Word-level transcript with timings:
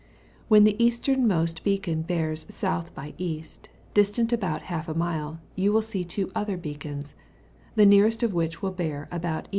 When 0.47 0.63
the 0.63 0.83
easternmost 0.83 1.63
beacon 1.63 2.01
bears 2.01 2.47
S. 2.49 2.89
by 2.89 3.13
E., 3.19 3.43
distant 3.93 4.33
about 4.33 4.63
half 4.63 4.89
a 4.89 4.95
mile, 4.95 5.39
you 5.55 5.71
will 5.71 5.83
see 5.83 6.03
two 6.03 6.31
other 6.33 6.57
beacons, 6.57 7.13
the 7.75 7.85
nearest 7.85 8.23
of 8.23 8.33
which 8.33 8.63
will 8.63 8.71
bear 8.71 9.07
about 9.11 9.45
E. 9.45 9.49